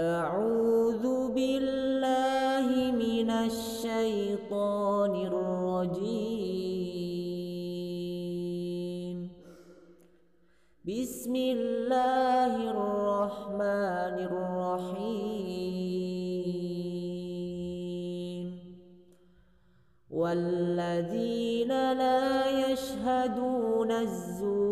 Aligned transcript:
أعوذ 0.00 1.04
بالله 1.36 2.92
من 2.96 3.30
الشيطان 3.30 5.12
الرجيم. 5.28 6.40
بسم 10.88 11.34
الله 11.36 12.52
الرحمن 12.70 14.16
الرحيم. 14.30 15.20
والذين 20.10 21.72
لا 21.92 22.48
يشهدون 22.72 23.90
الزور 23.92 24.69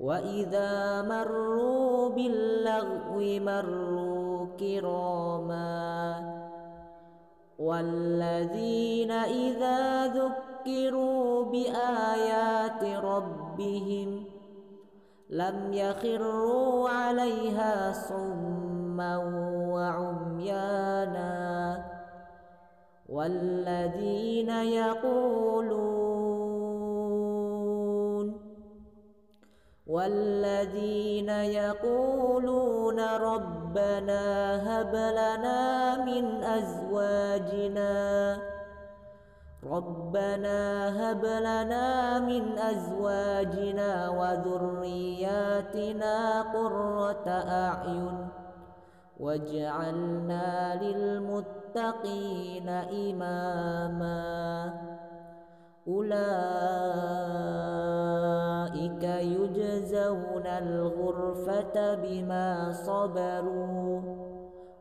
وإذا 0.00 1.02
مروا 1.02 2.08
باللغو 2.08 3.18
مروا 3.18 4.46
كراما 4.58 6.38
والذين 7.58 9.10
إذا 9.10 10.06
ذكروا 10.06 11.44
بآيات 11.44 12.84
ربهم 13.04 14.24
لم 15.30 15.72
يخروا 15.72 16.88
عليها 16.88 17.92
صما 17.92 19.16
وعميانا 19.74 21.28
والذين 23.08 24.50
يقولون 24.50 25.97
والذين 29.98 31.28
يقولون 31.28 33.00
ربنا 33.00 34.24
هب 34.68 34.94
لنا 34.94 35.96
من 36.04 36.44
أزواجنا 36.44 38.36
ربنا 39.66 40.88
هب 41.00 41.24
لنا 41.24 42.18
من 42.18 42.58
أزواجنا 42.58 44.08
وذرياتنا 44.08 46.14
قرة 46.42 47.28
أعين 47.48 48.28
واجعلنا 49.20 50.74
للمتقين 50.82 52.68
إماما. 52.68 54.72
أولئك 55.88 56.57
يجزون 59.98 60.46
الغرفة 60.46 61.94
بما 61.94 62.72
صبروا 62.72 64.00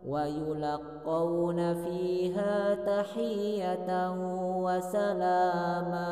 ويلقون 0.05 1.73
فيها 1.73 2.75
تحية 2.75 4.11
وسلاما 4.63 6.07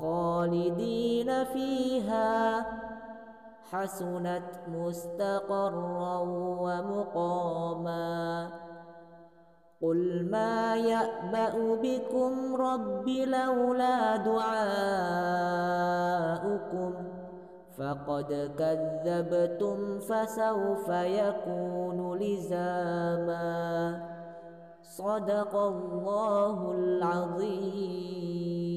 خالدين 0.00 1.44
فيها 1.44 2.66
حسنت 3.70 4.50
مستقرا 4.68 6.18
ومقاما 6.60 8.04
قل 9.82 10.28
ما 10.30 10.76
يأبأ 10.76 11.74
بكم 11.82 12.56
رب 12.56 13.08
لولا 13.08 14.16
دعاؤكم 14.16 15.63
فقد 17.78 18.50
كذبتم 18.58 19.98
فسوف 19.98 20.88
يكون 20.88 22.18
لزاما 22.18 24.00
صدق 24.82 25.56
الله 25.56 26.72
العظيم 26.72 28.73